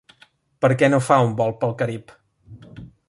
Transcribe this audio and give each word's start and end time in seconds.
Per 0.65 0.71
què 0.79 0.89
no 0.93 1.01
fa 1.09 1.19
un 1.27 1.35
vol 1.41 1.53
pel 1.61 1.77
Carib? 1.83 2.15